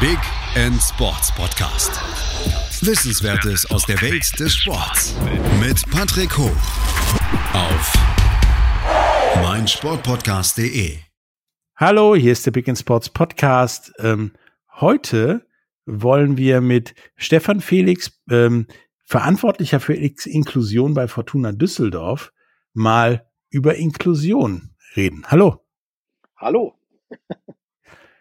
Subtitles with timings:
[0.00, 0.18] Big
[0.54, 1.90] End Sports Podcast.
[2.86, 5.16] Wissenswertes aus der Welt des Sports
[5.58, 6.56] mit Patrick Hoch
[7.52, 7.92] auf
[9.42, 10.98] meinsportpodcast.de.
[11.74, 13.92] Hallo, hier ist der Big End Sports Podcast.
[13.98, 14.34] Ähm,
[14.76, 15.44] heute
[15.84, 18.68] wollen wir mit Stefan Felix, ähm,
[19.04, 22.32] Verantwortlicher für Inklusion bei Fortuna Düsseldorf,
[22.72, 25.24] mal über Inklusion reden.
[25.26, 25.66] Hallo.
[26.36, 26.78] Hallo.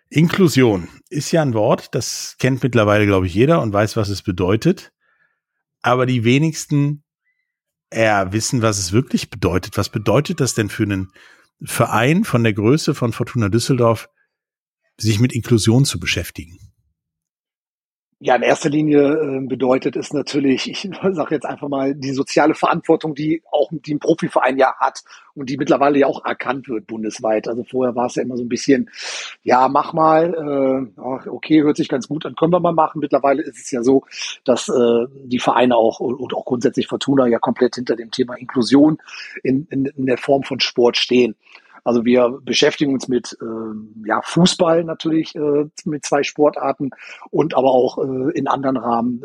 [0.10, 4.22] Inklusion ist ja ein Wort, das kennt mittlerweile, glaube ich, jeder und weiß, was es
[4.22, 4.94] bedeutet.
[5.82, 7.04] Aber die wenigsten
[7.90, 9.78] eher wissen, was es wirklich bedeutet.
[9.78, 11.12] Was bedeutet das denn für einen
[11.62, 14.10] Verein von der Größe von Fortuna Düsseldorf,
[14.98, 16.67] sich mit Inklusion zu beschäftigen?
[18.20, 22.56] Ja, in erster Linie äh, bedeutet es natürlich, ich sage jetzt einfach mal, die soziale
[22.56, 25.04] Verantwortung, die auch die ein Profiverein ja hat
[25.36, 27.48] und die mittlerweile ja auch erkannt wird bundesweit.
[27.48, 28.90] Also vorher war es ja immer so ein bisschen,
[29.44, 31.00] ja, mach mal, äh,
[31.30, 33.02] okay, hört sich ganz gut an, können wir mal machen.
[33.02, 34.04] Mittlerweile ist es ja so,
[34.44, 38.98] dass äh, die Vereine auch und auch grundsätzlich Fortuna ja komplett hinter dem Thema Inklusion
[39.44, 41.36] in, in, in der Form von Sport stehen.
[41.88, 46.90] Also wir beschäftigen uns mit äh, ja, Fußball natürlich, äh, mit zwei Sportarten
[47.32, 49.22] und aber auch äh, in anderen Rahmen.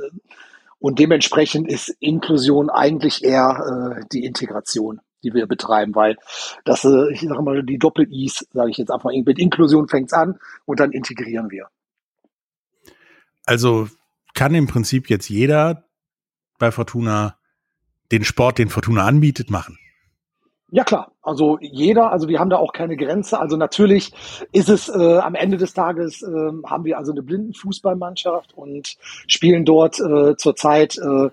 [0.78, 6.16] Und dementsprechend ist Inklusion eigentlich eher äh, die Integration, die wir betreiben, weil
[6.64, 10.38] das, äh, ich sage mal, die Doppel-Is, sage ich jetzt einfach, mit Inklusion fängt's an
[10.64, 11.66] und dann integrieren wir.
[13.44, 13.88] Also
[14.34, 15.88] kann im Prinzip jetzt jeder
[16.60, 17.38] bei Fortuna
[18.12, 19.80] den Sport, den Fortuna anbietet, machen.
[20.74, 23.38] Ja klar, also jeder, also wir haben da auch keine Grenze.
[23.38, 24.10] Also natürlich
[24.52, 29.66] ist es äh, am Ende des Tages äh, haben wir also eine Blindenfußballmannschaft und spielen
[29.66, 31.26] dort äh, zurzeit, äh,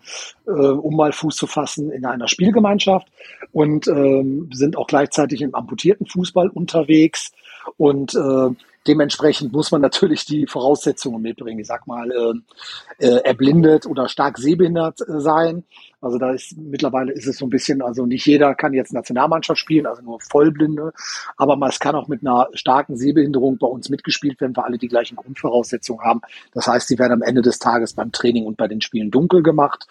[0.45, 3.07] äh, um mal Fuß zu fassen, in einer Spielgemeinschaft
[3.53, 7.31] und äh, sind auch gleichzeitig im amputierten Fußball unterwegs
[7.77, 8.49] und äh,
[8.87, 11.59] Dementsprechend muss man natürlich die Voraussetzungen mitbringen.
[11.59, 15.65] Ich sag mal, äh, äh, erblindet oder stark sehbehindert äh, sein.
[16.01, 19.59] Also da ist mittlerweile ist es so ein bisschen, also nicht jeder kann jetzt Nationalmannschaft
[19.59, 20.93] spielen, also nur Vollblinde,
[21.35, 24.87] aber es kann auch mit einer starken Sehbehinderung bei uns mitgespielt werden, weil alle die
[24.87, 26.21] gleichen Grundvoraussetzungen haben.
[26.53, 29.43] Das heißt, sie werden am Ende des Tages beim Training und bei den Spielen dunkel
[29.43, 29.87] gemacht.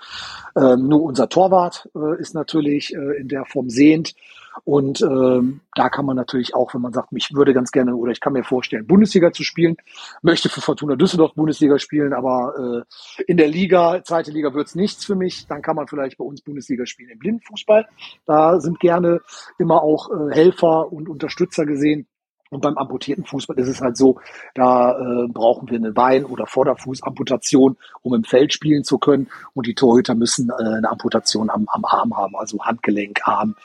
[0.56, 4.14] Ähm, nur unser Torwart äh, ist natürlich äh, in der Form sehend.
[4.64, 8.12] Und ähm, da kann man natürlich auch, wenn man sagt, ich würde ganz gerne oder
[8.12, 9.76] ich kann mir vorstellen, Bundesliga zu spielen,
[10.22, 12.84] möchte für Fortuna Düsseldorf Bundesliga spielen, aber
[13.18, 16.24] äh, in der Liga, zweite Liga wird's nichts für mich, dann kann man vielleicht bei
[16.24, 17.86] uns Bundesliga spielen im Blindenfußball.
[18.26, 19.20] Da sind gerne
[19.58, 22.06] immer auch äh, Helfer und Unterstützer gesehen.
[22.50, 24.20] Und beim amputierten Fußball ist es halt so,
[24.54, 29.28] da äh, brauchen wir eine Bein- oder Vorderfußamputation, um im Feld spielen zu können.
[29.54, 33.56] Und die Torhüter müssen äh, eine Amputation am, am Arm haben, also Handgelenk, Arm.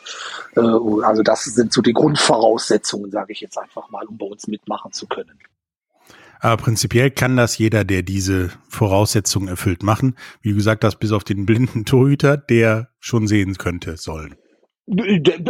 [0.55, 4.47] Äh, also das sind so die Grundvoraussetzungen, sage ich jetzt einfach mal, um bei uns
[4.47, 5.39] mitmachen zu können.
[6.43, 10.17] Aber prinzipiell kann das jeder, der diese Voraussetzungen erfüllt, machen.
[10.41, 14.35] Wie gesagt hast, bis auf den blinden Torhüter, der schon sehen könnte, sollen.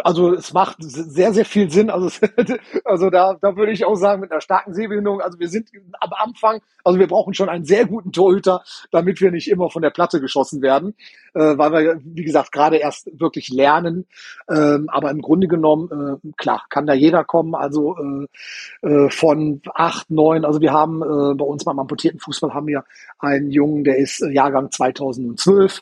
[0.04, 1.90] Also es macht sehr, sehr viel Sinn.
[1.90, 2.10] Also,
[2.86, 6.12] also da, da würde ich auch sagen, mit einer starken Sehbehinderung, also wir sind am
[6.14, 9.90] Anfang, also wir brauchen schon einen sehr guten Torhüter, damit wir nicht immer von der
[9.90, 10.96] Platte geschossen werden,
[11.34, 14.06] äh, weil wir, wie gesagt, gerade erst wirklich lernen.
[14.50, 17.56] Ähm, aber im Grunde genommen, äh, klar, kann da jeder kommen.
[17.56, 22.54] Also äh, äh, von acht, neun, also wir haben äh, bei uns beim amputierten Fußball
[22.54, 22.84] haben wir
[23.18, 25.82] einen Jungen, der ist äh, Jahrgang 2012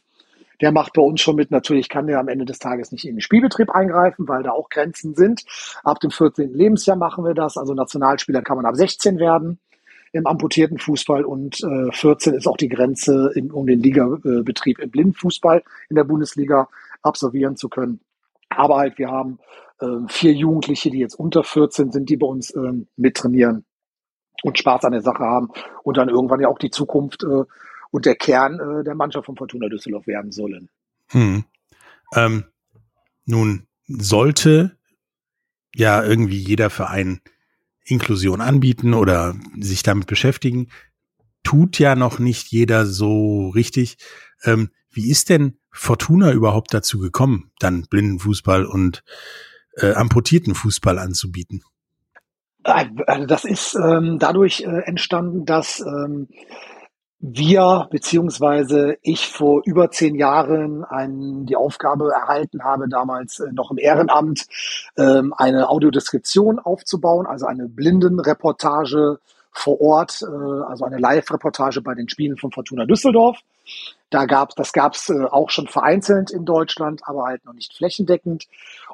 [0.62, 1.52] der macht bei uns schon mit.
[1.52, 4.70] Natürlich kann der am Ende des Tages nicht in den Spielbetrieb eingreifen, weil da auch
[4.70, 5.44] Grenzen sind.
[5.84, 6.54] Ab dem 14.
[6.54, 7.58] Lebensjahr machen wir das.
[7.58, 9.60] Also Nationalspieler kann man ab 16 werden
[10.14, 14.92] im amputierten Fußball und äh, 14 ist auch die Grenze, in, um den Ligabetrieb im
[14.92, 16.68] Blindfußball in der Bundesliga
[17.02, 18.02] absolvieren zu können.
[18.50, 19.40] Aber halt, wir haben
[19.80, 23.64] äh, vier Jugendliche, die jetzt unter 14 sind, die bei uns äh, mittrainieren
[24.44, 25.50] und Spaß an der Sache haben
[25.84, 27.44] und dann irgendwann ja auch die Zukunft äh,
[27.92, 30.70] und der Kern äh, der Mannschaft von Fortuna Düsseldorf werden sollen.
[31.10, 31.44] Hm.
[32.16, 32.46] Ähm,
[33.26, 34.78] nun sollte
[35.76, 37.22] ja irgendwie jeder Verein
[37.84, 40.70] Inklusion anbieten oder sich damit beschäftigen.
[41.44, 43.98] Tut ja noch nicht jeder so richtig.
[44.44, 49.04] Ähm, wie ist denn Fortuna überhaupt dazu gekommen, dann Blindenfußball und
[49.78, 51.64] äh, amputierten Fußball anzubieten?
[52.64, 56.28] Äh, also das ist ähm, dadurch äh, entstanden, dass ähm,
[57.22, 63.70] wir beziehungsweise ich vor über zehn Jahren ein, die Aufgabe erhalten habe, damals äh, noch
[63.70, 64.48] im Ehrenamt,
[64.98, 69.20] ähm, eine Audiodeskription aufzubauen, also eine Blindenreportage
[69.52, 73.38] vor Ort, äh, also eine Live-Reportage bei den Spielen von Fortuna Düsseldorf.
[74.12, 77.74] Da gab, das gab es äh, auch schon vereinzelt in Deutschland, aber halt noch nicht
[77.76, 78.46] flächendeckend.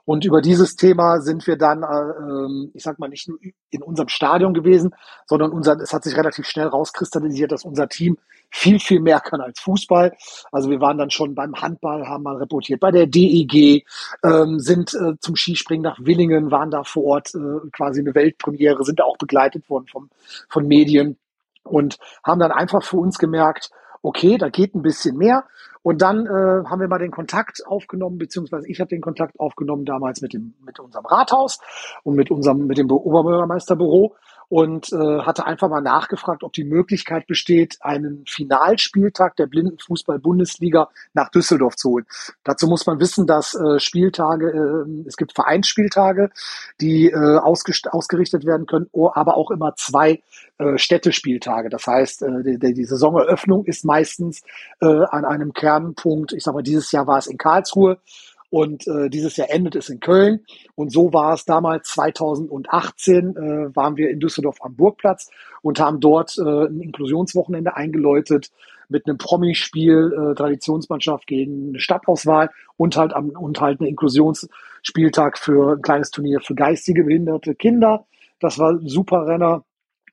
[0.05, 3.39] Und über dieses Thema sind wir dann, äh, ähm, ich sag mal, nicht nur
[3.71, 8.17] in unserem Stadion gewesen, sondern unser, es hat sich relativ schnell rauskristallisiert, dass unser Team
[8.51, 10.15] viel, viel mehr kann als Fußball.
[10.51, 13.85] Also wir waren dann schon beim Handball, haben mal reportiert, bei der DEG,
[14.23, 18.83] ähm, sind äh, zum Skispringen nach Willingen, waren da vor Ort äh, quasi eine Weltpremiere,
[18.83, 20.09] sind da auch begleitet worden vom,
[20.47, 21.17] von Medien
[21.63, 23.71] und haben dann einfach für uns gemerkt,
[24.07, 25.43] okay, da geht ein bisschen mehr.
[25.83, 29.85] Und dann äh, haben wir mal den Kontakt aufgenommen, beziehungsweise ich habe den Kontakt aufgenommen
[29.85, 31.59] damals mit dem mit unserem Rathaus
[32.03, 34.15] und mit unserem mit dem Oberbürgermeisterbüro
[34.49, 41.29] und äh, hatte einfach mal nachgefragt, ob die Möglichkeit besteht, einen Finalspieltag der Blindenfußball-Bundesliga nach
[41.29, 42.05] Düsseldorf zu holen.
[42.43, 46.29] Dazu muss man wissen, dass äh, Spieltage, äh, es gibt Vereinsspieltage,
[46.79, 50.21] die äh, ausgerichtet werden können, aber auch immer zwei
[50.59, 51.69] äh, Städtespieltage.
[51.69, 54.43] Das heißt, äh, die, die Saisoneröffnung ist meistens
[54.79, 57.99] äh, an einem Kernpunkt, ich sag mal, dieses Jahr war es in Karlsruhe,
[58.49, 60.45] und äh, dieses Jahr endet es in Köln.
[60.75, 65.29] Und so war es damals 2018, äh, waren wir in Düsseldorf am Burgplatz
[65.61, 68.51] und haben dort äh, ein Inklusionswochenende eingeläutet
[68.89, 75.37] mit einem Promispiel, äh, Traditionsmannschaft gegen eine Stadtauswahl und halt am und halt ein Inklusionsspieltag
[75.37, 78.05] für ein kleines Turnier für geistige behinderte Kinder.
[78.39, 79.63] Das war super Renner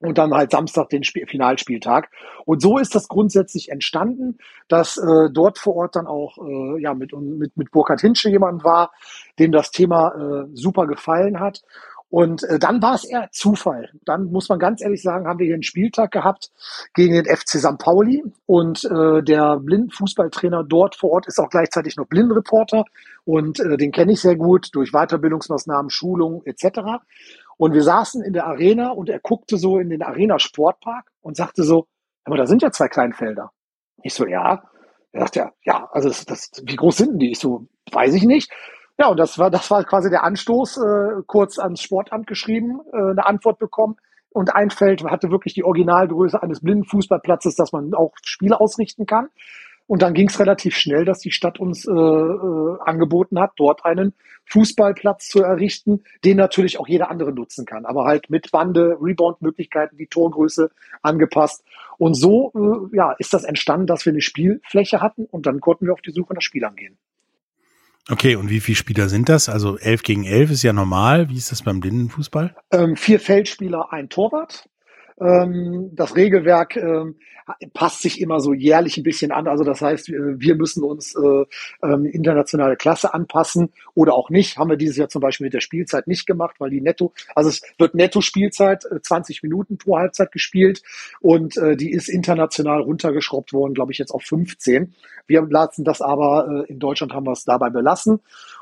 [0.01, 2.11] und dann halt Samstag den Spiel Finalspieltag.
[2.45, 4.39] Und so ist das grundsätzlich entstanden,
[4.69, 8.65] dass äh, dort vor Ort dann auch äh, ja mit, mit, mit Burkhard Hinsche jemand
[8.65, 8.93] war,
[9.39, 11.63] dem das Thema äh, super gefallen hat.
[12.15, 13.91] Und äh, dann war es eher Zufall.
[14.05, 16.53] Dann muss man ganz ehrlich sagen, haben wir hier einen Spieltag gehabt
[16.95, 17.77] gegen den FC St.
[17.77, 18.23] Pauli.
[18.47, 22.85] Und äh, der Blindenfußballtrainer dort vor Ort ist auch gleichzeitig noch Blindenreporter.
[23.25, 27.03] Und äh, den kenne ich sehr gut durch Weiterbildungsmaßnahmen, Schulungen etc.
[27.57, 31.37] Und wir saßen in der Arena und er guckte so in den Arena Sportpark und
[31.37, 31.87] sagte so,
[32.25, 33.51] aber da sind ja zwei Kleinfelder.
[34.03, 34.63] Ich so, ja.
[35.13, 37.31] Er sagte ja, ja, also das, das, wie groß sind denn die?
[37.31, 38.51] Ich so, weiß ich nicht.
[38.99, 42.97] Ja, und das war, das war quasi der Anstoß, äh, kurz ans Sportamt geschrieben, äh,
[42.97, 43.97] eine Antwort bekommen.
[44.31, 49.07] Und ein Feld hatte wirklich die Originalgröße eines blinden Fußballplatzes, dass man auch Spiele ausrichten
[49.07, 49.29] kann.
[49.87, 53.85] Und dann ging es relativ schnell, dass die Stadt uns äh, äh, angeboten hat, dort
[53.85, 54.15] einen
[54.47, 59.97] Fußballplatz zu errichten, den natürlich auch jeder andere nutzen kann, aber halt mit Bande, Rebound-Möglichkeiten,
[59.97, 60.71] die Torgröße
[61.03, 61.65] angepasst.
[61.99, 65.87] Und so äh, ja, ist das entstanden, dass wir eine Spielfläche hatten und dann konnten
[65.87, 66.97] wir auf die Suche nach Spielern gehen.
[68.11, 69.49] Okay, und wie viele Spieler sind das?
[69.49, 71.31] Also elf gegen elf ist ja normal.
[71.31, 72.55] Wie ist das beim Blindenfußball?
[72.71, 74.69] Ähm, vier Feldspieler, ein Torwart.
[75.21, 77.17] Ähm, das Regelwerk ähm,
[77.73, 79.49] passt sich immer so jährlich ein bisschen an.
[79.49, 81.45] Also das heißt, wir müssen uns äh,
[81.83, 84.57] ähm, internationale Klasse anpassen oder auch nicht.
[84.57, 87.51] Haben wir dieses Jahr zum Beispiel mit der Spielzeit nicht gemacht, weil die Netto, also
[87.51, 90.83] es wird Netto-Spielzeit, äh, 20 Minuten pro Halbzeit gespielt
[91.21, 94.95] und äh, die ist international runtergeschraubt worden, glaube ich, jetzt auf 15.
[95.27, 98.21] Wir lassen das aber, äh, in Deutschland haben wir es dabei belassen.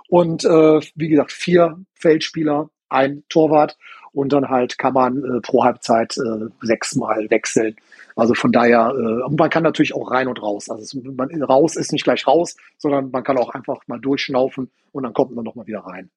[0.08, 3.76] Und äh, wie gesagt, vier Feldspieler, ein Torwart
[4.12, 7.76] und dann halt kann man äh, pro Halbzeit äh, sechsmal wechseln.
[8.14, 10.68] Also von daher, äh, und man kann natürlich auch rein und raus.
[10.68, 14.70] Also es, man, raus ist nicht gleich raus, sondern man kann auch einfach mal durchschnaufen
[14.92, 16.10] und dann kommt man nochmal wieder rein.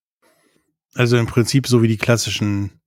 [0.94, 2.80] Also im Prinzip so wie die klassischen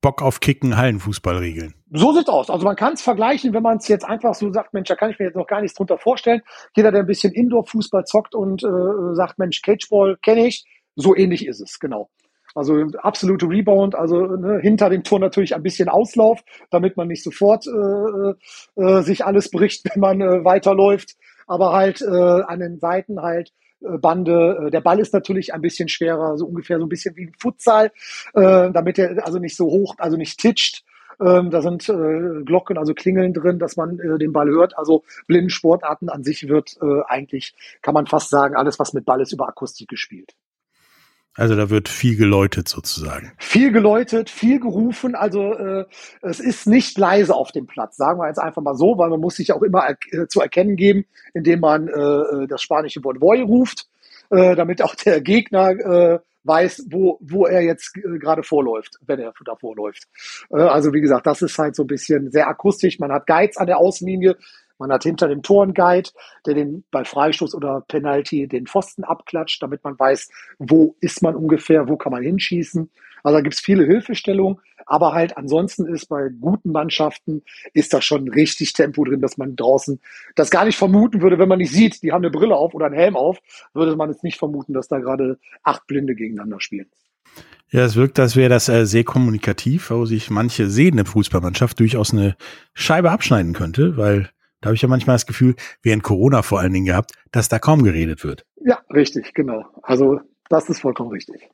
[0.00, 1.74] Bock auf Kicken Hallenfußballregeln.
[1.90, 2.50] So sieht's aus.
[2.50, 5.10] Also man kann es vergleichen, wenn man es jetzt einfach so sagt, Mensch, da kann
[5.10, 6.42] ich mir jetzt noch gar nichts drunter vorstellen.
[6.76, 10.64] Jeder, der ein bisschen Indoor-Fußball zockt und äh, sagt, Mensch, Cageball kenne ich,
[10.94, 12.10] so ähnlich ist es, genau.
[12.54, 16.40] Also absolute Rebound, also ne, hinter dem Tor natürlich ein bisschen Auslauf,
[16.70, 21.16] damit man nicht sofort äh, äh, sich alles bricht, wenn man äh, weiterläuft.
[21.46, 24.66] Aber halt äh, an den Seiten halt äh, Bande.
[24.66, 27.34] Äh, der Ball ist natürlich ein bisschen schwerer, so ungefähr so ein bisschen wie ein
[27.38, 27.92] Futsal,
[28.34, 30.84] äh, damit er also nicht so hoch, also nicht titscht.
[31.20, 34.78] Ähm, da sind äh, Glocken, also Klingeln drin, dass man äh, den Ball hört.
[34.78, 39.20] Also Blindensportarten an sich wird äh, eigentlich, kann man fast sagen, alles, was mit Ball
[39.20, 40.34] ist, über Akustik gespielt.
[41.38, 43.30] Also da wird viel geläutet sozusagen.
[43.38, 45.14] Viel geläutet, viel gerufen.
[45.14, 45.84] Also äh,
[46.20, 49.20] es ist nicht leise auf dem Platz, sagen wir jetzt einfach mal so, weil man
[49.20, 53.04] muss sich auch immer er äh, zu erkennen geben, indem man äh, äh, das spanische
[53.04, 53.86] Wort Voy ruft,
[54.30, 59.20] äh, damit auch der Gegner äh, weiß, wo, wo er jetzt äh, gerade vorläuft, wenn
[59.20, 60.08] er da vorläuft.
[60.50, 62.98] Äh, also wie gesagt, das ist halt so ein bisschen sehr akustisch.
[62.98, 64.36] Man hat Guides an der Außenlinie,
[64.78, 66.10] man hat hinter dem Tor einen Guide,
[66.46, 71.34] der den bei Freistoß oder Penalty den Pfosten abklatscht, damit man weiß, wo ist man
[71.34, 72.90] ungefähr, wo kann man hinschießen.
[73.22, 77.42] Also da gibt's viele Hilfestellungen, aber halt ansonsten ist bei guten Mannschaften
[77.74, 80.00] ist da schon richtig Tempo drin, dass man draußen
[80.34, 82.86] das gar nicht vermuten würde, wenn man nicht sieht, die haben eine Brille auf oder
[82.86, 83.38] einen Helm auf,
[83.74, 86.86] würde man jetzt nicht vermuten, dass da gerade acht Blinde gegeneinander spielen.
[87.70, 92.12] Ja, es wirkt, als wäre das äh, sehr kommunikativ, wo sich manche sehende Fußballmannschaft durchaus
[92.12, 92.34] eine
[92.72, 96.72] Scheibe abschneiden könnte, weil Da habe ich ja manchmal das Gefühl, während Corona vor allen
[96.72, 98.44] Dingen gehabt, dass da kaum geredet wird.
[98.56, 99.64] Ja, richtig, genau.
[99.82, 101.48] Also das ist vollkommen richtig.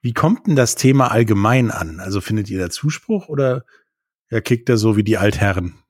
[0.00, 2.00] Wie kommt denn das Thema allgemein an?
[2.00, 3.64] Also findet ihr da Zuspruch oder
[4.30, 5.82] ja, kickt er so wie die Altherren?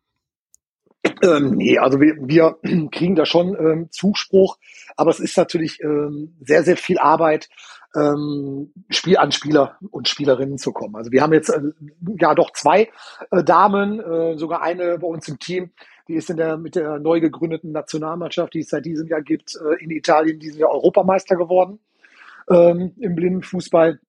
[1.23, 2.59] Ähm, nee, also wir, wir
[2.90, 4.59] kriegen da schon ähm, Zuspruch,
[4.97, 7.49] aber es ist natürlich ähm, sehr, sehr viel Arbeit,
[7.95, 10.97] ähm, Spiel an Spieler und Spielerinnen zu kommen.
[10.97, 11.61] Also wir haben jetzt äh,
[12.18, 12.90] ja doch zwei
[13.30, 15.71] äh, Damen, äh, sogar eine bei uns im Team,
[16.08, 19.56] die ist in der mit der neu gegründeten Nationalmannschaft, die es seit diesem Jahr gibt,
[19.56, 21.80] äh, in Italien diesem Jahr Europameister geworden
[22.50, 24.00] ähm, im Blindenfußball.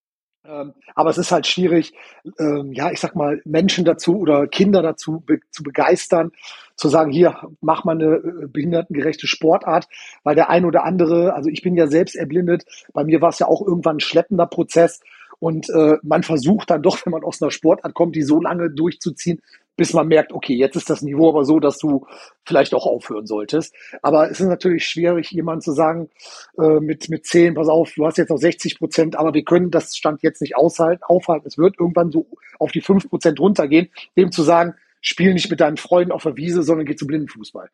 [0.46, 1.94] Ähm, aber es ist halt schwierig,
[2.40, 6.32] ähm, ja, ich sag mal, Menschen dazu oder Kinder dazu be zu begeistern,
[6.76, 9.88] zu sagen, hier, mach mal eine äh, behindertengerechte Sportart,
[10.24, 12.64] weil der ein oder andere, also ich bin ja selbst erblindet,
[12.94, 15.02] bei mir war es ja auch irgendwann ein schleppender Prozess
[15.40, 18.70] und äh, man versucht dann doch, wenn man aus einer Sportart kommt, die so lange
[18.70, 19.42] durchzuziehen,
[19.78, 22.06] bis man merkt, okay, jetzt ist das Niveau aber so, dass du
[22.46, 23.74] vielleicht auch aufhören solltest.
[24.02, 26.10] Aber es ist natürlich schwierig, jemand zu sagen,
[26.58, 29.72] äh, mit, mit 10, pass auf, du hast jetzt noch 60 Prozent, aber wir können
[29.72, 31.48] das Stand jetzt nicht aushalten, aufhalten.
[31.48, 32.28] Es wird irgendwann so
[32.60, 36.36] auf die 5 Prozent runtergehen, dem zu sagen, spiel nicht mit deinen Freunden auf der
[36.36, 37.70] Wiese, sondern geh zum Blindenfußball.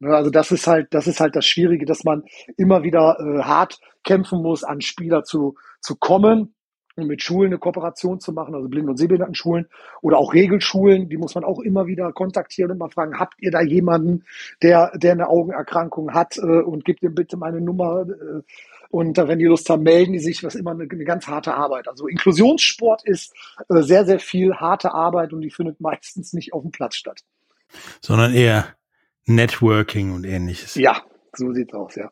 [0.00, 2.24] Ne, also das ist halt, das ist halt das Schwierige, dass man
[2.56, 6.54] immer wieder äh, hart kämpfen muss, an Spieler zu, zu kommen
[7.06, 9.68] mit Schulen eine Kooperation zu machen, also Blinden- und Sehbehindertenschulen
[10.00, 13.50] oder auch Regelschulen, die muss man auch immer wieder kontaktieren und mal fragen, habt ihr
[13.50, 14.24] da jemanden,
[14.62, 18.42] der, der eine Augenerkrankung hat äh, und gebt ihm bitte meine Nummer äh,
[18.90, 21.88] und wenn die Lust haben, melden die sich, was immer eine, eine ganz harte Arbeit.
[21.88, 23.34] Also Inklusionssport ist
[23.68, 27.20] äh, sehr, sehr viel harte Arbeit und die findet meistens nicht auf dem Platz statt.
[28.00, 28.74] Sondern eher
[29.26, 30.74] Networking und ähnliches.
[30.74, 31.02] Ja,
[31.34, 32.10] so sieht's aus, ja.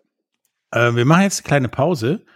[0.71, 2.26] Äh, wir machen jetzt eine kleine Pause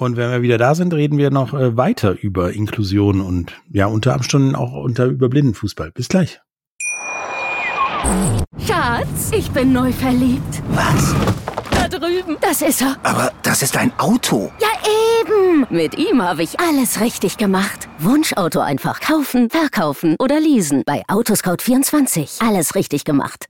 [0.00, 3.86] und wenn wir wieder da sind, reden wir noch äh, weiter über Inklusion und ja,
[3.86, 5.90] unter Umständen auch unter über Blindenfußball.
[5.92, 6.40] Bis gleich.
[8.66, 10.62] Schatz, ich bin neu verliebt.
[10.70, 11.14] Was?
[11.70, 12.36] Da drüben.
[12.40, 12.96] Das ist er.
[13.02, 14.50] Aber das ist ein Auto.
[14.60, 14.68] Ja,
[15.20, 15.66] eben.
[15.70, 17.88] Mit ihm habe ich alles richtig gemacht.
[17.98, 20.82] Wunschauto einfach kaufen, verkaufen oder leasen.
[20.86, 22.46] Bei Autoscout24.
[22.46, 23.49] Alles richtig gemacht.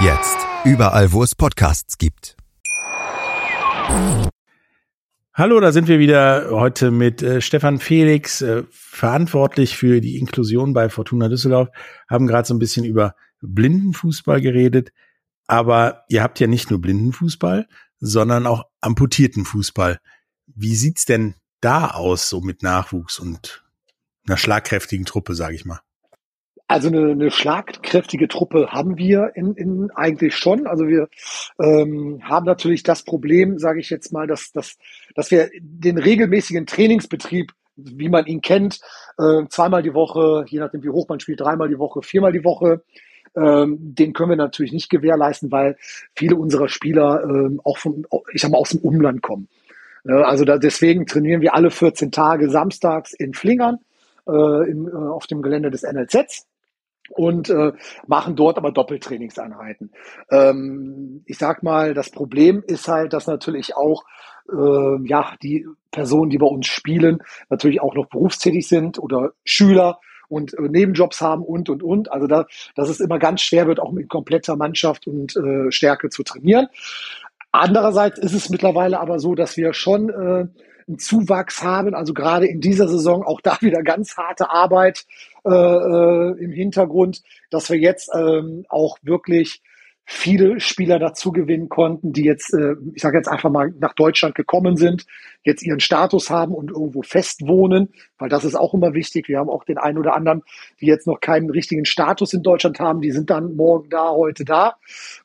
[0.00, 0.38] Jetzt.
[0.64, 2.36] Überall, wo es Podcasts gibt.
[5.34, 10.72] Hallo, da sind wir wieder heute mit äh, Stefan Felix, äh, verantwortlich für die Inklusion
[10.72, 11.68] bei Fortuna Düsseldorf.
[12.08, 14.92] Haben gerade so ein bisschen über Blindenfußball geredet.
[15.46, 17.68] Aber ihr habt ja nicht nur Blindenfußball,
[17.98, 20.00] sondern auch amputierten Fußball.
[20.46, 23.64] Wie sieht's denn da aus, so mit Nachwuchs und
[24.26, 25.80] einer schlagkräftigen Truppe, sage ich mal?
[26.72, 30.66] Also eine, eine schlagkräftige Truppe haben wir in, in eigentlich schon.
[30.66, 31.08] Also wir
[31.62, 34.78] ähm, haben natürlich das Problem, sage ich jetzt mal, dass, dass,
[35.14, 38.80] dass wir den regelmäßigen Trainingsbetrieb, wie man ihn kennt,
[39.18, 42.42] äh, zweimal die Woche, je nachdem wie hoch man spielt, dreimal die Woche, viermal die
[42.42, 42.82] Woche,
[43.36, 45.76] ähm, den können wir natürlich nicht gewährleisten, weil
[46.16, 49.46] viele unserer Spieler ähm, auch vom, ich sag mal, aus dem Umland kommen.
[50.08, 53.76] Äh, also da, deswegen trainieren wir alle 14 Tage samstags in Flingern
[54.26, 56.46] äh, im, äh, auf dem Gelände des NLZs
[57.12, 57.72] und äh,
[58.06, 59.92] machen dort aber Doppeltrainingseinheiten.
[60.30, 64.04] Ähm, ich sag mal, das Problem ist halt, dass natürlich auch
[64.50, 70.00] äh, ja die Personen, die bei uns spielen, natürlich auch noch berufstätig sind oder Schüler
[70.28, 72.10] und äh, Nebenjobs haben und und und.
[72.10, 76.08] Also da, dass es immer ganz schwer wird, auch mit kompletter Mannschaft und äh, Stärke
[76.08, 76.68] zu trainieren.
[77.52, 80.46] Andererseits ist es mittlerweile aber so, dass wir schon äh,
[80.88, 81.94] einen Zuwachs haben.
[81.94, 85.04] Also gerade in dieser Saison auch da wieder ganz harte Arbeit
[85.44, 89.62] äh, äh, im Hintergrund, dass wir jetzt ähm, auch wirklich
[90.04, 94.34] viele Spieler dazu gewinnen konnten, die jetzt, äh, ich sage jetzt einfach mal, nach Deutschland
[94.34, 95.06] gekommen sind,
[95.42, 99.28] jetzt ihren Status haben und irgendwo fest wohnen, weil das ist auch immer wichtig.
[99.28, 100.42] Wir haben auch den einen oder anderen,
[100.80, 104.44] die jetzt noch keinen richtigen Status in Deutschland haben, die sind dann morgen da, heute
[104.44, 104.76] da.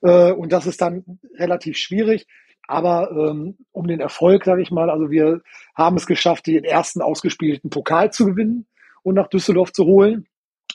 [0.01, 2.27] Äh, und das ist dann relativ schwierig.
[2.67, 5.41] Aber ähm, um den Erfolg, sage ich mal, also wir
[5.73, 8.65] haben es geschafft, den ersten ausgespielten Pokal zu gewinnen
[9.03, 10.27] und nach Düsseldorf zu holen.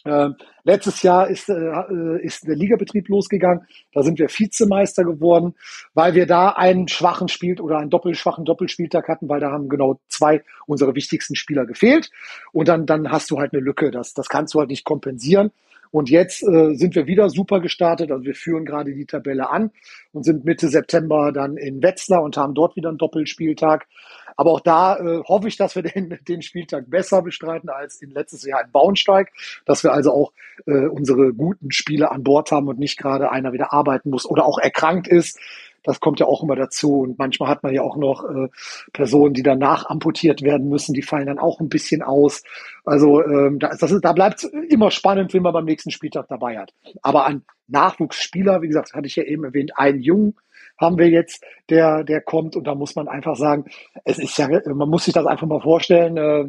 [0.05, 0.31] Äh,
[0.65, 3.67] letztes Jahr ist, äh, ist der Ligabetrieb losgegangen.
[3.93, 5.55] Da sind wir Vizemeister geworden,
[5.95, 10.01] weil wir da einen schwachen Spiel oder einen doppelschwachen Doppelspieltag hatten, weil da haben genau
[10.09, 12.11] zwei unserer wichtigsten Spieler gefehlt.
[12.53, 13.91] Und dann, dann hast du halt eine Lücke.
[13.91, 15.53] Das, das kannst du halt nicht kompensieren.
[15.93, 18.11] Und jetzt äh, sind wir wieder super gestartet.
[18.11, 19.71] Also wir führen gerade die Tabelle an
[20.13, 23.87] und sind Mitte September dann in Wetzlar und haben dort wieder einen Doppelspieltag.
[24.37, 28.11] Aber auch da äh, hoffe ich, dass wir den, den Spieltag besser bestreiten als in
[28.11, 29.31] letztes Jahr in Bauensteig,
[29.67, 30.33] dass wir also auch
[30.67, 34.47] äh, unsere guten Spiele an Bord haben und nicht gerade einer wieder arbeiten muss oder
[34.47, 35.39] auch erkrankt ist.
[35.83, 37.01] Das kommt ja auch immer dazu.
[37.01, 38.49] Und manchmal hat man ja auch noch äh,
[38.93, 42.43] Personen, die danach amputiert werden müssen, die fallen dann auch ein bisschen aus.
[42.85, 46.59] Also ähm, da, das ist, da bleibt immer spannend, wenn man beim nächsten Spieltag dabei
[46.59, 46.73] hat.
[47.03, 50.35] Aber an Nachwuchsspieler, wie gesagt, hatte ich ja eben erwähnt, einen Jungen
[50.79, 52.57] haben wir jetzt, der, der kommt.
[52.57, 53.65] Und da muss man einfach sagen,
[54.05, 56.45] es ist ja, man muss sich das einfach mal vorstellen, äh,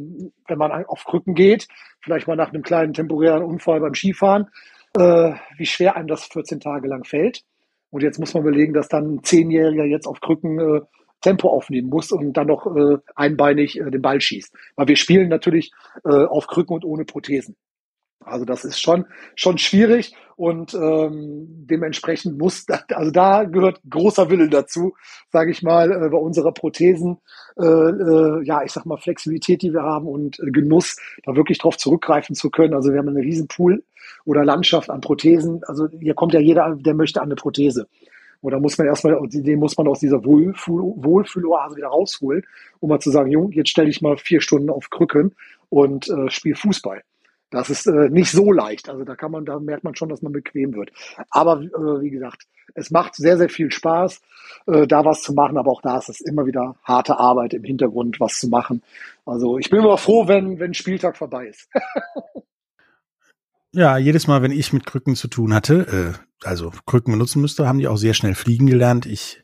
[0.47, 1.67] wenn man auf Krücken geht,
[2.01, 4.47] vielleicht mal nach einem kleinen temporären Unfall beim Skifahren,
[4.97, 7.43] äh, wie schwer einem das 14 Tage lang fällt.
[7.93, 10.81] Und jetzt muss man überlegen, dass dann ein Zehnjähriger jetzt auf Krücken äh,
[11.21, 14.51] Tempo aufnehmen muss und dann noch äh, einbeinig äh, den Ball schießt.
[14.75, 15.71] Weil wir spielen natürlich
[16.03, 17.55] äh, auf Krücken und ohne Prothesen.
[18.25, 24.49] Also das ist schon schon schwierig und ähm, dementsprechend muss, also da gehört großer Wille
[24.49, 24.93] dazu,
[25.31, 27.19] sage ich mal, äh, bei unserer Prothesen,
[27.57, 31.59] äh, äh, ja, ich sag mal Flexibilität, die wir haben und äh, Genuss, da wirklich
[31.59, 32.73] drauf zurückgreifen zu können.
[32.73, 33.83] Also wir haben einen riesen Pool
[34.25, 35.63] oder Landschaft an Prothesen.
[35.65, 37.87] Also hier kommt ja jeder, der möchte an eine Prothese.
[38.41, 42.43] Und da muss man erstmal, den muss man aus dieser Wohlfühl, Wohlfühloase wieder rausholen,
[42.81, 45.33] um mal zu sagen, Jung, jetzt stelle ich mal vier Stunden auf Krücken
[45.69, 47.03] und äh, spiele Fußball.
[47.53, 48.89] Das ist äh, nicht so leicht.
[48.89, 50.91] Also da kann man, da merkt man schon, dass man bequem wird.
[51.29, 54.21] Aber äh, wie gesagt, es macht sehr, sehr viel Spaß,
[54.65, 55.59] äh, da was zu machen.
[55.59, 58.81] Aber auch da ist es immer wieder harte Arbeit im Hintergrund, was zu machen.
[59.23, 61.69] Also ich bin immer froh, wenn, wenn Spieltag vorbei ist.
[63.71, 67.67] ja, jedes Mal, wenn ich mit Krücken zu tun hatte, äh, also Krücken benutzen müsste,
[67.67, 69.05] haben die auch sehr schnell fliegen gelernt.
[69.05, 69.43] Ich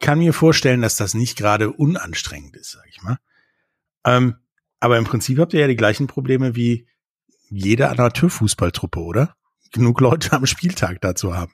[0.00, 3.18] kann mir vorstellen, dass das nicht gerade unanstrengend ist, sag ich mal.
[4.06, 4.36] Ähm,
[4.80, 6.86] aber im Prinzip habt ihr ja die gleichen Probleme wie
[7.50, 9.34] jede Amateurfußballtruppe, oder?
[9.72, 11.52] Genug Leute am Spieltag dazu haben.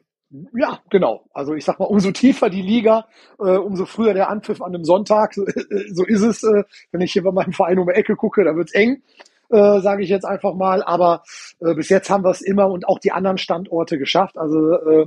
[0.53, 1.27] Ja, genau.
[1.33, 3.07] Also ich sag mal, umso tiefer die Liga,
[3.39, 5.35] äh, umso früher der Anpfiff an einem Sonntag.
[5.35, 5.45] So,
[5.93, 8.57] so ist es, äh, wenn ich hier bei meinem Verein um die Ecke gucke, da
[8.57, 9.03] wird's eng,
[9.51, 10.83] äh, sage ich jetzt einfach mal.
[10.83, 11.23] Aber
[11.61, 14.37] äh, bis jetzt haben wir es immer und auch die anderen Standorte geschafft.
[14.37, 15.07] Also äh,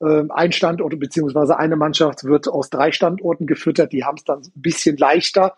[0.00, 3.92] äh, ein Standort beziehungsweise eine Mannschaft wird aus drei Standorten gefüttert.
[3.92, 5.54] Die haben es dann ein bisschen leichter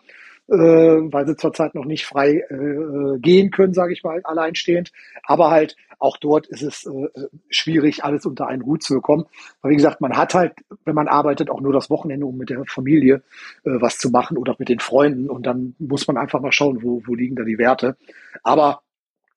[0.47, 4.91] äh, weil sie zurzeit noch nicht frei äh, gehen können, sage ich mal, alleinstehend.
[5.23, 9.25] Aber halt auch dort ist es äh, schwierig, alles unter einen Hut zu bekommen.
[9.61, 10.53] Weil wie gesagt, man hat halt,
[10.85, 13.23] wenn man arbeitet, auch nur das Wochenende, um mit der Familie
[13.63, 15.29] äh, was zu machen oder mit den Freunden.
[15.29, 17.97] Und dann muss man einfach mal schauen, wo, wo liegen da die Werte.
[18.43, 18.81] Aber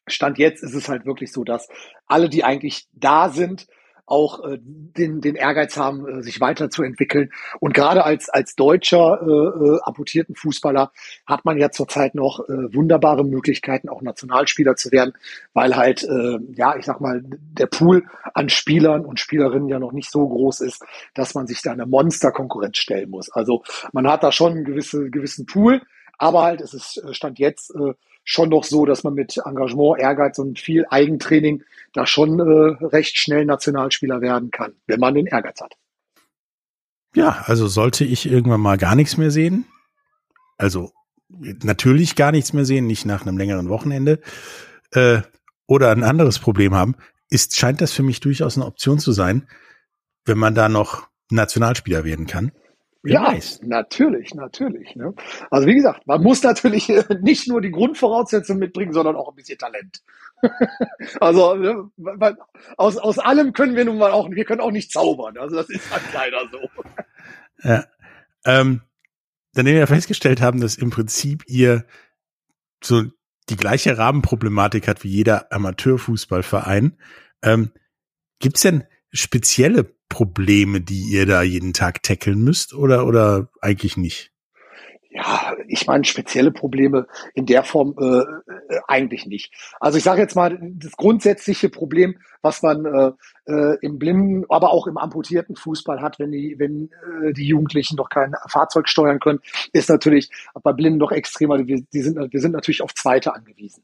[0.06, 1.68] Stand jetzt ist es halt wirklich so, dass
[2.06, 3.66] alle, die eigentlich da sind,
[4.10, 7.30] auch äh, den, den Ehrgeiz haben, äh, sich weiterzuentwickeln.
[7.60, 10.92] Und gerade als, als deutscher äh, äh, amputierten Fußballer
[11.26, 15.12] hat man ja zurzeit noch äh, wunderbare Möglichkeiten, auch Nationalspieler zu werden,
[15.54, 19.92] weil halt, äh, ja, ich sag mal, der Pool an Spielern und Spielerinnen ja noch
[19.92, 23.30] nicht so groß ist, dass man sich da eine Monsterkonkurrenz stellen muss.
[23.30, 25.82] Also man hat da schon einen gewisse, gewissen Pool,
[26.18, 27.94] aber halt, es ist äh, Stand jetzt äh,
[28.30, 33.16] schon noch so, dass man mit Engagement, Ehrgeiz und viel Eigentraining da schon äh, recht
[33.18, 35.74] schnell Nationalspieler werden kann, wenn man den Ehrgeiz hat.
[37.12, 39.64] Ja, also sollte ich irgendwann mal gar nichts mehr sehen,
[40.58, 40.92] also
[41.28, 44.20] natürlich gar nichts mehr sehen, nicht nach einem längeren Wochenende,
[44.92, 45.22] äh,
[45.66, 46.94] oder ein anderes Problem haben,
[47.30, 49.48] ist, scheint das für mich durchaus eine Option zu sein,
[50.24, 52.52] wenn man da noch Nationalspieler werden kann.
[53.02, 53.62] Ja, weiß.
[53.62, 54.94] natürlich, natürlich.
[54.94, 55.14] Ne?
[55.50, 56.88] Also wie gesagt, man muss natürlich
[57.22, 60.02] nicht nur die Grundvoraussetzungen mitbringen, sondern auch ein bisschen Talent.
[61.20, 61.90] also ne,
[62.76, 65.38] aus, aus allem können wir nun mal auch, wir können auch nicht zaubern.
[65.38, 66.58] Also das ist halt leider so.
[67.62, 67.84] Ja.
[68.46, 68.80] Ähm,
[69.52, 71.84] dann wir ja festgestellt haben, dass im Prinzip ihr
[72.82, 73.02] so
[73.50, 76.96] die gleiche Rahmenproblematik hat wie jeder Amateurfußballverein.
[77.42, 77.70] Ähm,
[78.38, 84.30] Gibt denn spezielle Probleme, die ihr da jeden Tag tackeln müsst oder, oder eigentlich nicht?
[85.12, 89.52] Ja, ich meine spezielle Probleme in der Form äh, äh, eigentlich nicht.
[89.80, 93.10] Also ich sage jetzt mal das grundsätzliche Problem, was man äh,
[93.46, 96.90] äh, im blinden, aber auch im amputierten Fußball hat, wenn die wenn
[97.24, 99.40] äh, die Jugendlichen noch kein Fahrzeug steuern können,
[99.72, 100.30] ist natürlich
[100.62, 101.66] bei Blinden noch extremer.
[101.66, 103.82] Wir, die sind wir sind natürlich auf Zweite angewiesen.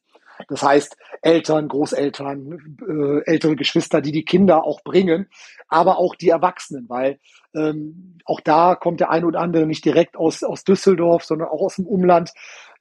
[0.49, 5.29] Das heißt, Eltern, Großeltern, äh, ältere Geschwister, die die Kinder auch bringen,
[5.69, 7.19] aber auch die Erwachsenen, weil
[7.55, 11.63] ähm, auch da kommt der eine oder andere nicht direkt aus, aus Düsseldorf, sondern auch
[11.63, 12.33] aus dem Umland.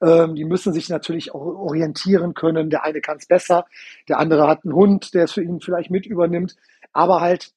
[0.02, 2.68] Ähm, die müssen sich natürlich auch orientieren können.
[2.68, 3.64] Der eine kann es besser,
[4.08, 6.56] der andere hat einen Hund, der es für ihn vielleicht mit übernimmt.
[6.92, 7.52] Aber halt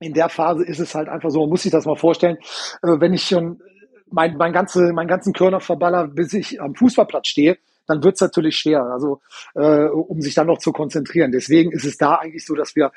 [0.00, 2.36] in der Phase ist es halt einfach so, man muss sich das mal vorstellen,
[2.82, 3.62] äh, wenn ich schon
[4.10, 8.56] mein, mein, ganze, meinen ganzen Körner verballer, bis ich am Fußballplatz stehe, dann wird's natürlich
[8.56, 9.20] schwer, also
[9.54, 11.32] äh, um sich dann noch zu konzentrieren.
[11.32, 12.92] Deswegen ist es da eigentlich so, dass wir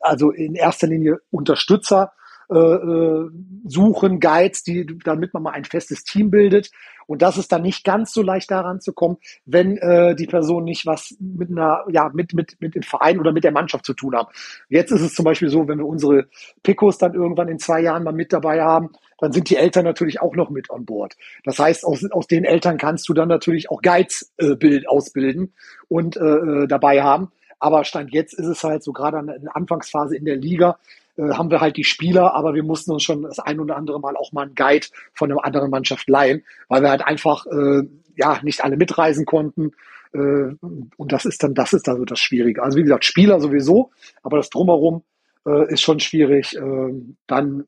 [0.00, 2.12] also in erster Linie Unterstützer
[2.48, 3.30] äh, äh,
[3.64, 6.70] suchen, Guides, die, damit man mal ein festes Team bildet.
[7.08, 10.62] Und das ist dann nicht ganz so leicht daran zu kommen, wenn äh, die Person
[10.62, 13.94] nicht was mit einer, ja, mit, mit, mit dem Verein oder mit der Mannschaft zu
[13.94, 14.28] tun haben.
[14.68, 16.26] Jetzt ist es zum Beispiel so, wenn wir unsere
[16.62, 20.20] Picos dann irgendwann in zwei Jahren mal mit dabei haben, dann sind die Eltern natürlich
[20.20, 21.16] auch noch mit an Bord.
[21.44, 25.54] Das heißt, aus, aus den Eltern kannst du dann natürlich auch Guides äh, bild, ausbilden
[25.88, 27.32] und äh, äh dabei haben.
[27.58, 30.78] Aber Stand jetzt ist es halt so gerade an der Anfangsphase in der Liga,
[31.16, 34.00] äh, haben wir halt die Spieler, aber wir mussten uns schon das ein oder andere
[34.00, 37.82] Mal auch mal einen Guide von einer anderen Mannschaft leihen, weil wir halt einfach äh,
[38.16, 39.72] ja nicht alle mitreisen konnten.
[40.12, 40.18] Äh,
[40.58, 42.62] und das ist dann, das ist also das Schwierige.
[42.62, 43.90] Also wie gesagt, Spieler sowieso,
[44.22, 45.02] aber das drumherum
[45.46, 46.56] äh, ist schon schwierig.
[46.56, 46.92] Äh,
[47.26, 47.64] dann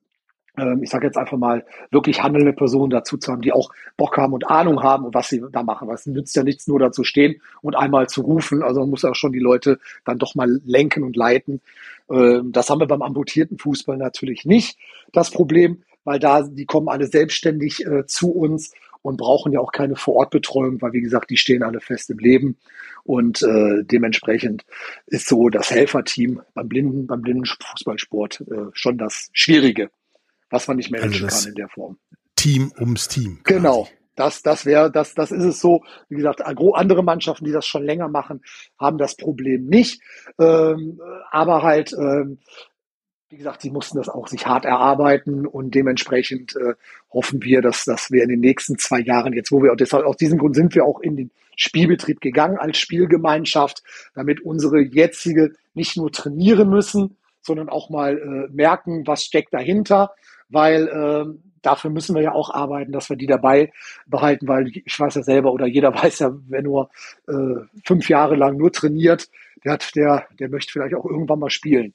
[0.83, 4.33] ich sage jetzt einfach mal, wirklich handelnde Personen dazu zu haben, die auch Bock haben
[4.33, 5.89] und Ahnung haben und was sie da machen.
[5.89, 8.63] Was nützt ja nichts, nur da zu stehen und einmal zu rufen.
[8.63, 11.61] Also man muss ja auch schon die Leute dann doch mal lenken und leiten.
[12.11, 14.79] Ähm, das haben wir beim amputierten Fußball natürlich nicht,
[15.13, 19.73] das Problem, weil da, die kommen alle selbstständig äh, zu uns und brauchen ja auch
[19.73, 22.57] keine Vorortbetreuung, weil wie gesagt, die stehen alle fest im Leben.
[23.05, 24.65] Und äh, dementsprechend
[25.07, 29.91] ist so das Helferteam beim blinden, beim blinden Fußballsport äh, schon das Schwierige
[30.51, 31.99] was man nicht managen also kann in der Form.
[32.37, 33.41] Team ums Team.
[33.43, 33.55] Quasi.
[33.61, 33.89] Genau.
[34.15, 35.85] Das, das wäre, das, das ist es so.
[36.09, 38.43] Wie gesagt, andere Mannschaften, die das schon länger machen,
[38.79, 40.03] haben das Problem nicht.
[40.41, 42.39] Ähm, aber halt, ähm,
[43.29, 46.75] wie gesagt, sie mussten das auch sich hart erarbeiten und dementsprechend äh,
[47.13, 50.17] hoffen wir, dass, dass wir in den nächsten zwei Jahren, jetzt wo wir, deshalb aus
[50.17, 53.85] diesem Grund sind wir auch in den Spielbetrieb gegangen als Spielgemeinschaft,
[54.15, 60.11] damit unsere jetzige nicht nur trainieren müssen, sondern auch mal äh, merken, was steckt dahinter
[60.49, 63.73] weil äh, dafür müssen wir ja auch arbeiten, dass wir die dabei
[64.07, 66.91] behalten, weil ich weiß ja selber oder jeder weiß ja, wer nur
[67.29, 69.29] äh, fünf Jahre lang nur trainiert,
[69.65, 71.95] der hat, der, der möchte vielleicht auch irgendwann mal spielen.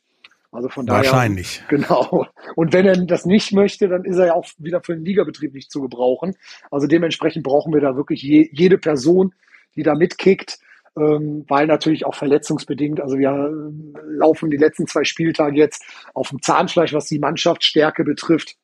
[0.51, 1.03] Also von daher.
[1.03, 1.63] Wahrscheinlich.
[1.69, 2.27] Genau.
[2.55, 5.53] Und wenn er das nicht möchte, dann ist er ja auch wieder für den Ligabetrieb
[5.53, 6.35] nicht zu gebrauchen.
[6.69, 9.33] Also dementsprechend brauchen wir da wirklich je, jede Person,
[9.75, 10.59] die da mitkickt,
[10.97, 16.29] ähm, weil natürlich auch verletzungsbedingt, also wir äh, laufen die letzten zwei Spieltage jetzt auf
[16.29, 18.56] dem Zahnfleisch, was die Mannschaftsstärke betrifft,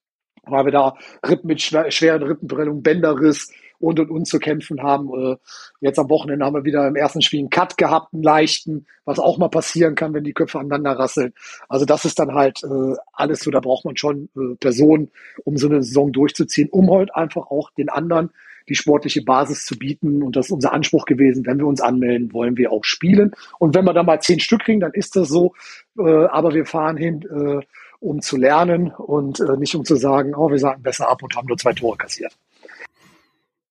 [0.43, 0.95] weil wir da
[1.27, 5.09] Rippen mit schwer, schweren Rippenprellungen, Bänderriss und und und zu kämpfen haben.
[5.13, 5.37] Äh,
[5.79, 9.19] jetzt am Wochenende haben wir wieder im ersten Spiel einen Cut gehabt, einen leichten, was
[9.19, 11.33] auch mal passieren kann, wenn die Köpfe aneinander rasseln.
[11.67, 15.09] Also das ist dann halt äh, alles so, da braucht man schon Personen,
[15.45, 18.31] um so eine Saison durchzuziehen, um halt einfach auch den anderen
[18.69, 20.23] die sportliche Basis zu bieten.
[20.23, 21.45] Und das ist unser Anspruch gewesen.
[21.45, 23.31] Wenn wir uns anmelden, wollen wir auch spielen.
[23.57, 25.53] Und wenn wir da mal zehn Stück kriegen, dann ist das so.
[25.97, 27.65] Äh, aber wir fahren hin, äh,
[27.99, 31.35] um zu lernen und äh, nicht um zu sagen, oh, wir sagen besser ab und
[31.35, 32.33] haben nur zwei Tore kassiert.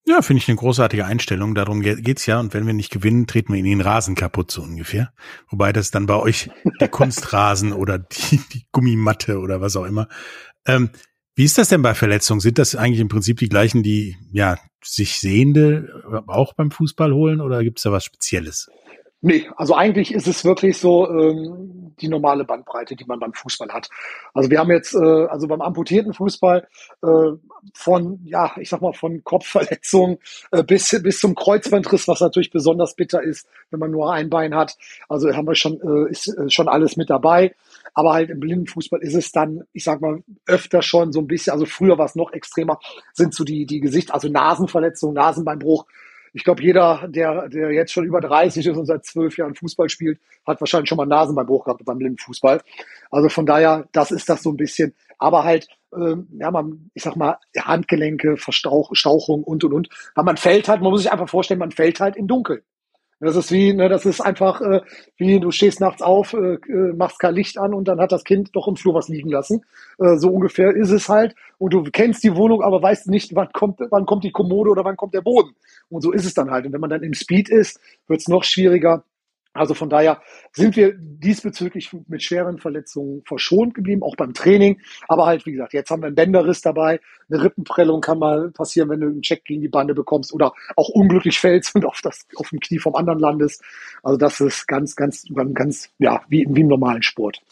[0.09, 1.55] Ja, finde ich eine großartige Einstellung.
[1.55, 2.41] Darum geht's ja.
[2.41, 5.13] Und wenn wir nicht gewinnen, treten wir in den Rasen kaputt, so ungefähr.
[5.51, 10.09] Wobei das dann bei euch der Kunstrasen oder die, die Gummimatte oder was auch immer.
[10.67, 10.89] Ähm,
[11.39, 12.41] wie ist das denn bei Verletzungen?
[12.41, 17.41] Sind das eigentlich im Prinzip die gleichen, die ja sich Sehende auch beim Fußball holen
[17.41, 18.69] oder gibt es da was Spezielles?
[19.21, 23.69] Nee, also eigentlich ist es wirklich so ähm, die normale Bandbreite, die man beim Fußball
[23.69, 23.89] hat.
[24.35, 26.67] Also wir haben jetzt, äh, also beim amputierten Fußball
[27.05, 27.33] äh,
[27.73, 30.19] von, ja, ich sag mal, von Kopfverletzung
[30.51, 34.57] äh, bis, bis zum Kreuzbandriss, was natürlich besonders bitter ist, wenn man nur ein Bein
[34.57, 34.77] hat.
[35.09, 37.55] Also haben wir schon, äh, ist äh, schon alles mit dabei.
[37.95, 41.53] Aber halt im Blindenfußball ist es dann, ich sag mal, öfter schon so ein bisschen,
[41.53, 42.79] also früher war es noch extremer,
[43.13, 45.87] sind so die, die Gesicht, also Nasenverletzungen, Nasenbeinbruch.
[46.35, 49.89] Ich glaube, jeder, der, der jetzt schon über 30 ist und seit zwölf Jahren Fußball
[49.89, 52.61] spielt, hat wahrscheinlich schon mal Nasenbeinbruch gehabt beim Blindenfußball.
[53.11, 54.95] Also von daher, das ist das so ein bisschen.
[55.19, 59.89] Aber halt, ähm, ja, man, ich sag mal, Handgelenke, Verstauchung und und und.
[60.15, 62.63] Weil man fällt halt, man muss sich einfach vorstellen, man fällt halt im Dunkeln.
[63.21, 64.81] Das ist wie, ne, das ist einfach äh,
[65.17, 68.23] wie du stehst nachts auf, äh, äh, machst kein Licht an und dann hat das
[68.23, 69.65] Kind doch im Flur was liegen lassen.
[69.99, 71.35] Äh, so ungefähr ist es halt.
[71.59, 74.85] Und du kennst die Wohnung, aber weißt nicht, wann kommt, wann kommt die Kommode oder
[74.85, 75.51] wann kommt der Boden.
[75.91, 76.67] Und so ist es dann halt.
[76.67, 79.03] Und wenn man dann im Speed ist, wird es noch schwieriger.
[79.59, 84.81] Also von daher sind wir diesbezüglich mit schweren Verletzungen verschont geblieben, auch beim Training.
[85.09, 87.01] Aber halt, wie gesagt, jetzt haben wir einen Bänderriss dabei.
[87.31, 90.89] Eine Rippenprellung kann mal passieren, wenn du einen Check gegen die Bande bekommst oder auch
[90.89, 93.63] unglücklich fällst und auf das, auf dem Knie vom anderen landest.
[94.03, 97.43] Also das ist ganz, ganz, ganz, ja, wie, wie im normalen Sport.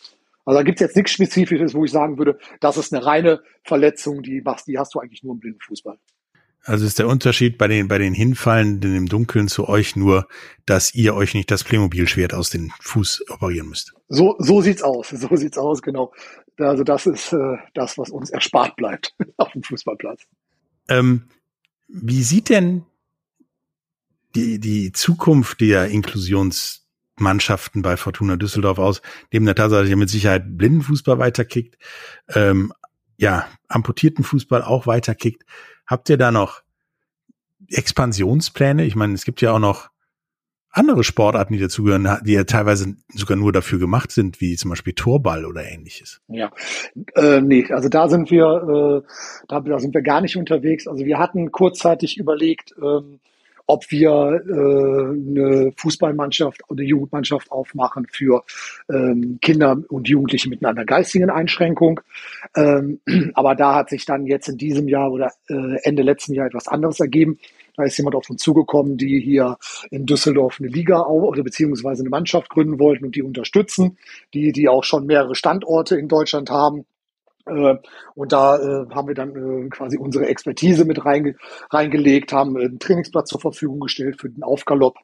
[0.45, 4.23] Also da gibt's jetzt nichts Spezifisches, wo ich sagen würde, das ist eine reine Verletzung,
[4.23, 5.99] die, die hast du eigentlich nur im Blindenfußball.
[6.67, 10.27] Also ist der Unterschied bei den, bei den Hinfallenden im Dunkeln zu euch nur,
[10.67, 13.95] dass ihr euch nicht das Playmobil-Schwert aus den Fuß operieren müsst.
[14.09, 15.11] So, so sieht's aus.
[15.11, 16.13] So sieht's aus, genau.
[16.59, 20.23] Also das ist äh, das, was uns erspart bleibt auf dem Fußballplatz.
[20.89, 21.29] Ähm,
[21.87, 22.85] wie sieht denn
[24.35, 29.03] die, die Zukunft der Inklusionsmannschaften bei Fortuna Düsseldorf aus,
[29.33, 31.79] neben der Tatsache, dass ihr mit Sicherheit Blindenfußball weiterkickt,
[32.35, 32.73] ähm,
[33.19, 35.45] ja, amputierten Fußball auch weiterkickt.
[35.87, 36.63] Habt ihr da noch
[37.69, 38.85] Expansionspläne?
[38.85, 39.91] Ich meine, es gibt ja auch noch
[40.77, 44.93] andere Sportarten, die dazugehören, die ja teilweise sogar nur dafür gemacht sind, wie zum Beispiel
[44.93, 46.21] Torball oder ähnliches.
[46.29, 46.53] Ja,
[47.15, 49.09] äh, nee, also da sind wir, äh,
[49.49, 50.87] da, da sind wir gar nicht unterwegs.
[50.87, 53.21] Also wir hatten kurzzeitig überlegt, ähm,
[53.67, 58.45] ob wir äh, eine Fußballmannschaft oder Jugendmannschaft aufmachen für
[58.89, 62.01] ähm, Kinder und Jugendliche mit einer geistigen Einschränkung.
[62.57, 63.01] Ähm,
[63.35, 66.69] aber da hat sich dann jetzt in diesem Jahr oder äh, Ende letzten Jahr etwas
[66.69, 67.39] anderes ergeben.
[67.77, 69.59] Da ist jemand auf uns zugekommen, die hier
[69.91, 73.99] in Düsseldorf eine Liga oder beziehungsweise eine Mannschaft gründen wollten und die unterstützen,
[74.33, 76.87] die, die auch schon mehrere Standorte in Deutschland haben.
[77.47, 77.77] Äh,
[78.15, 81.37] und da äh, haben wir dann äh, quasi unsere Expertise mit reinge
[81.71, 84.97] reingelegt, haben einen Trainingsplatz zur Verfügung gestellt für den Aufgalopp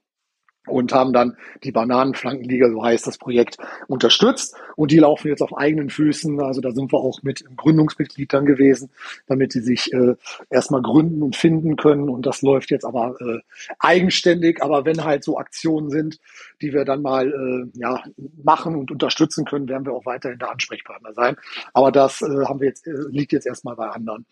[0.66, 4.54] und haben dann die Bananenflankenliga, so heißt das Projekt, unterstützt.
[4.76, 6.40] Und die laufen jetzt auf eigenen Füßen.
[6.40, 8.90] Also da sind wir auch mit Gründungsmitglied dann gewesen,
[9.26, 10.14] damit die sich äh,
[10.50, 12.08] erstmal gründen und finden können.
[12.08, 13.40] Und das läuft jetzt aber äh,
[13.80, 14.62] eigenständig.
[14.62, 16.20] Aber wenn halt so Aktionen sind,
[16.60, 18.02] die wir dann mal äh, ja,
[18.44, 21.36] machen und unterstützen können, werden wir auch weiterhin der Ansprechpartner sein.
[21.74, 24.26] Aber das äh, haben wir jetzt, äh, liegt jetzt erstmal bei anderen.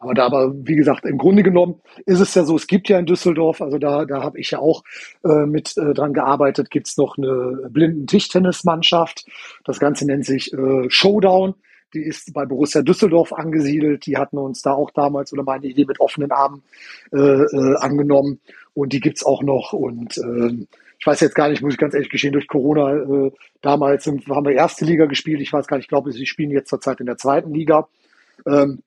[0.00, 2.98] Aber da aber, wie gesagt, im Grunde genommen ist es ja so, es gibt ja
[2.98, 4.82] in Düsseldorf, also da, da habe ich ja auch
[5.24, 9.26] äh, mit äh, dran gearbeitet, gibt's noch eine blinden Tischtennismannschaft.
[9.64, 11.54] Das Ganze nennt sich äh, Showdown.
[11.92, 14.06] Die ist bei Borussia Düsseldorf angesiedelt.
[14.06, 16.62] Die hatten uns da auch damals oder meine Idee mit offenen Armen
[17.12, 18.40] äh, äh, angenommen.
[18.72, 19.74] Und die gibt's auch noch.
[19.74, 20.66] Und äh,
[20.98, 24.46] ich weiß jetzt gar nicht, muss ich ganz ehrlich gestehen, durch Corona äh, damals haben
[24.46, 25.42] wir erste Liga gespielt.
[25.42, 27.88] Ich weiß gar nicht, ich glaube, sie spielen jetzt zurzeit in der zweiten Liga.
[28.46, 28.82] Ähm,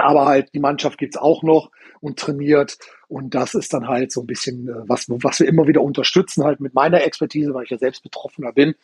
[0.00, 2.78] aber halt die Mannschaft gibt's auch noch und trainiert.
[3.08, 6.44] Und das ist dann halt so ein bisschen, äh, was, was wir immer wieder unterstützen,
[6.44, 8.74] halt mit meiner Expertise, weil ich ja selbst Betroffener bin,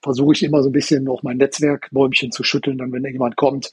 [0.00, 3.72] versuche ich immer so ein bisschen noch mein Netzwerkbäumchen zu schütteln, dann wenn jemand kommt.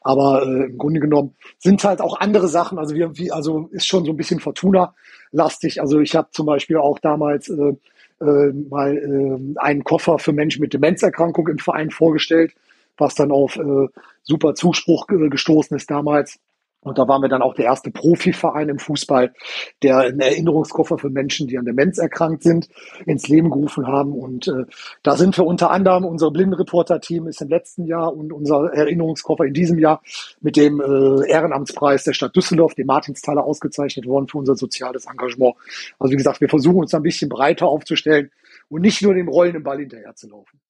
[0.00, 2.78] Aber äh, im Grunde genommen sind halt auch andere Sachen.
[2.78, 5.80] Also wir, wie, also ist schon so ein bisschen Fortuna-lastig.
[5.80, 7.74] Also ich habe zum Beispiel auch damals äh,
[8.20, 12.52] äh, mal äh, einen Koffer für Menschen mit Demenzerkrankung im Verein vorgestellt
[12.98, 13.88] was dann auf äh,
[14.22, 16.38] super Zuspruch gestoßen ist damals.
[16.86, 19.34] Und da waren wir dann auch der erste Profiverein im Fußball,
[19.82, 22.68] der einen Erinnerungskoffer für Menschen, die an Demenz erkrankt sind,
[23.06, 24.12] ins Leben gerufen haben.
[24.12, 24.66] Und äh,
[25.02, 29.52] da sind wir unter anderem, unser Blindenreporter-Team ist im letzten Jahr und unser Erinnerungskoffer in
[29.52, 30.00] diesem Jahr
[30.40, 35.56] mit dem äh, Ehrenamtspreis der Stadt Düsseldorf, dem Martinsthaler, ausgezeichnet worden für unser soziales Engagement.
[35.98, 38.30] Also wie gesagt, wir versuchen uns ein bisschen breiter aufzustellen
[38.68, 40.60] und nicht nur dem rollenden Ball hinterher zu laufen.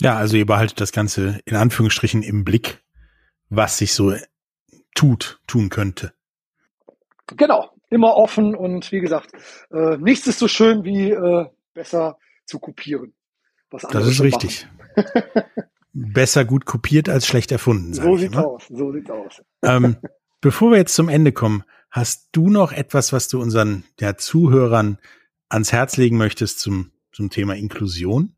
[0.00, 2.82] Ja, also ihr behaltet das Ganze in Anführungsstrichen im Blick,
[3.48, 4.14] was sich so
[4.94, 6.12] tut, tun könnte.
[7.36, 9.32] Genau, immer offen und wie gesagt,
[9.70, 13.12] äh, nichts ist so schön wie äh, besser zu kopieren.
[13.70, 14.66] Was das ist richtig.
[15.92, 17.92] besser gut kopiert als schlecht erfunden.
[17.92, 18.46] So sieht's immer.
[18.46, 19.42] aus, so sieht's aus.
[19.62, 19.96] Ähm,
[20.40, 24.98] bevor wir jetzt zum Ende kommen, hast du noch etwas, was du unseren ja, Zuhörern
[25.48, 28.34] ans Herz legen möchtest zum, zum Thema Inklusion?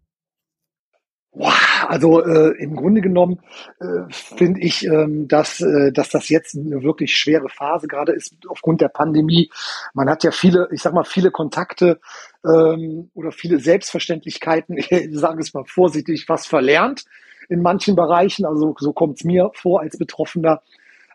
[1.33, 3.41] Also äh, im Grunde genommen
[3.79, 8.35] äh, finde ich, ähm, dass, äh, dass das jetzt eine wirklich schwere Phase gerade ist
[8.49, 9.49] aufgrund der Pandemie.
[9.95, 12.01] Man hat ja viele, ich sag mal, viele Kontakte
[12.45, 17.05] ähm, oder viele Selbstverständlichkeiten, ich sage es mal vorsichtig, was verlernt
[17.49, 18.45] in manchen Bereichen.
[18.45, 20.63] Also so kommt es mir vor als Betroffener.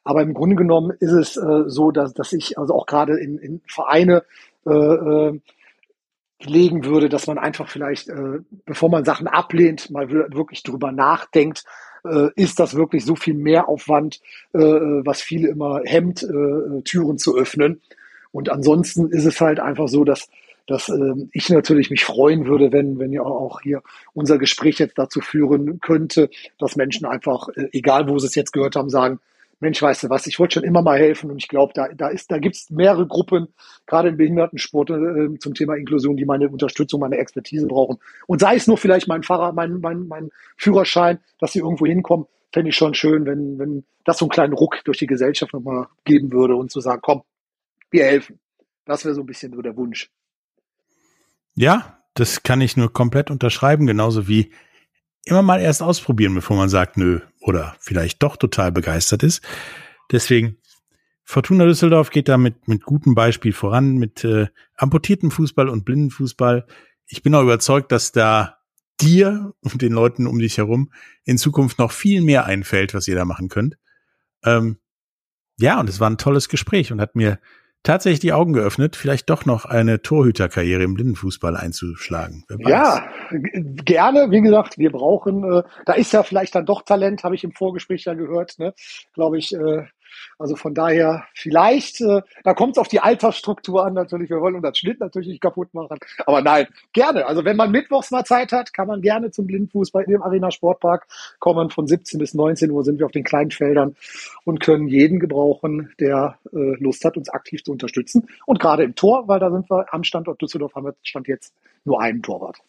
[0.05, 3.37] Aber im Grunde genommen ist es äh, so, dass, dass ich also auch gerade in,
[3.37, 4.23] in Vereine
[4.65, 5.39] äh, äh,
[6.41, 11.63] legen würde, dass man einfach vielleicht, äh, bevor man Sachen ablehnt, mal wirklich drüber nachdenkt,
[12.03, 14.21] äh, ist das wirklich so viel Mehraufwand,
[14.53, 17.81] äh, was viele immer hemmt, äh, Türen zu öffnen.
[18.31, 20.29] Und ansonsten ist es halt einfach so, dass
[20.67, 24.97] dass äh, ich natürlich mich freuen würde, wenn, wenn ja auch hier unser Gespräch jetzt
[24.97, 29.19] dazu führen könnte, dass Menschen einfach, äh, egal wo sie es jetzt gehört haben, sagen,
[29.59, 32.11] Mensch, weißt du was, ich wollte schon immer mal helfen und ich glaube, da, da
[32.27, 33.47] da gibt's mehrere Gruppen,
[33.85, 37.97] gerade im Behindertensport äh, zum Thema Inklusion, die meine Unterstützung, meine Expertise brauchen.
[38.27, 42.25] Und sei es nur vielleicht mein Fahrer, mein, mein, mein Führerschein, dass sie irgendwo hinkommen,
[42.51, 45.87] fände ich schon schön, wenn, wenn das so einen kleinen Ruck durch die Gesellschaft nochmal
[46.03, 47.23] geben würde und zu sagen, komm,
[47.91, 48.39] wir helfen.
[48.85, 50.09] Das wäre so ein bisschen so der Wunsch.
[51.55, 54.51] Ja, das kann ich nur komplett unterschreiben, genauso wie
[55.25, 59.41] immer mal erst ausprobieren, bevor man sagt, nö, oder vielleicht doch total begeistert ist.
[60.11, 60.57] Deswegen,
[61.23, 66.11] Fortuna Düsseldorf geht da mit, mit gutem Beispiel voran, mit äh, amputierten Fußball und blinden
[66.11, 66.67] Fußball.
[67.07, 68.59] Ich bin auch überzeugt, dass da
[69.01, 70.91] dir und den Leuten um dich herum
[71.23, 73.77] in Zukunft noch viel mehr einfällt, was ihr da machen könnt.
[74.43, 74.77] Ähm,
[75.57, 77.39] ja, und es war ein tolles Gespräch und hat mir
[77.85, 82.43] tatsächlich die Augen geöffnet, vielleicht doch noch eine Torhüterkarriere im Blindenfußball einzuschlagen.
[82.59, 84.31] Ja, gerne.
[84.31, 87.53] Wie gesagt, wir brauchen, äh, da ist ja vielleicht dann doch Talent, habe ich im
[87.53, 88.73] Vorgespräch ja gehört, ne?
[89.13, 89.85] glaube ich, äh,
[90.37, 94.29] also von daher vielleicht, äh, da kommt es auf die Altersstruktur an natürlich.
[94.29, 95.97] Wir wollen unseren Schnitt natürlich nicht kaputt machen.
[96.25, 97.25] Aber nein, gerne.
[97.25, 100.51] Also wenn man mittwochs mal Zeit hat, kann man gerne zum Blindfußball in dem Arena
[100.51, 101.07] Sportpark
[101.39, 101.69] kommen.
[101.69, 103.95] Von 17 bis 19 Uhr sind wir auf den kleinen Feldern
[104.43, 108.27] und können jeden gebrauchen, der äh, Lust hat, uns aktiv zu unterstützen.
[108.45, 111.53] Und gerade im Tor, weil da sind wir am Standort Düsseldorf, haben wir Stand jetzt
[111.83, 112.59] nur einen Torwart.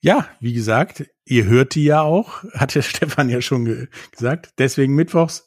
[0.00, 4.50] Ja, wie gesagt, ihr hört die ja auch, hat der Stefan ja schon ge gesagt.
[4.58, 5.45] Deswegen mittwochs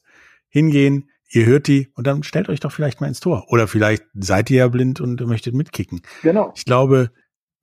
[0.49, 3.45] hingehen, ihr hört die und dann stellt euch doch vielleicht mal ins Tor.
[3.49, 6.01] Oder vielleicht seid ihr ja blind und möchtet mitkicken.
[6.23, 6.51] Genau.
[6.55, 7.11] Ich glaube,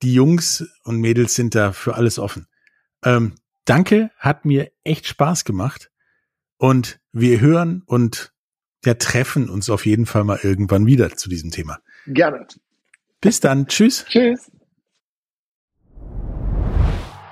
[0.01, 2.47] die Jungs und Mädels sind da für alles offen.
[3.03, 5.91] Ähm, danke, hat mir echt Spaß gemacht.
[6.57, 8.33] Und wir hören und
[8.85, 11.79] ja, treffen uns auf jeden Fall mal irgendwann wieder zu diesem Thema.
[12.07, 12.47] Gerne.
[13.21, 13.67] Bis dann.
[13.67, 14.05] Tschüss.
[14.07, 14.51] Tschüss.